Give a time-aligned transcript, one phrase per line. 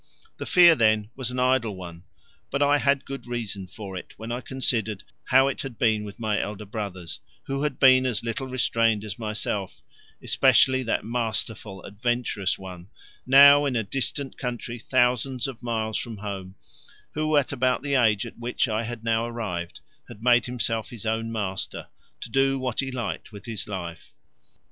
[0.37, 2.05] The fear, then, was an idle one,
[2.49, 6.17] but I had good reason for it when I considered how it had been with
[6.19, 9.79] my elder brothers, who had been as little restrained as myself,
[10.19, 12.89] especially that masterful adventurous one,
[13.27, 16.55] now in a distant country thousands of miles from home,
[17.11, 21.05] who, at about the age at which I had now arrived, had made himself his
[21.05, 21.89] own master,
[22.21, 24.13] to do what he liked with his own life.